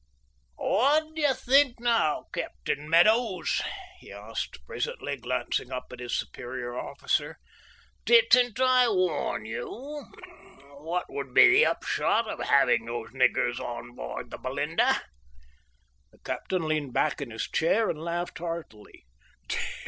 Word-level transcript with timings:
"What 0.55 1.13
d'ye 1.13 1.31
think 1.33 1.79
now, 1.79 2.25
Captain 2.33 2.89
Meadows?" 2.89 3.61
he 3.99 4.11
asked 4.11 4.65
presently, 4.65 5.15
glancing 5.17 5.71
up 5.71 5.93
at 5.93 5.99
his 5.99 6.15
superior 6.17 6.75
officer. 6.75 7.37
"Didn't 8.05 8.59
I 8.59 8.89
warn 8.89 9.45
you 9.45 9.69
what 10.79 11.05
would 11.09 11.35
be 11.35 11.51
the 11.51 11.67
upshot 11.67 12.27
of 12.27 12.39
having 12.39 12.85
those 12.85 13.11
niggers 13.11 13.59
on 13.59 13.93
board 13.93 14.31
the 14.31 14.39
Belinda?" 14.39 15.03
The 16.11 16.17
captain 16.17 16.67
leant 16.67 16.93
back 16.93 17.21
in 17.21 17.29
his 17.29 17.47
chair 17.47 17.87
and 17.87 18.01
laughed 18.01 18.39
heartily. 18.39 19.05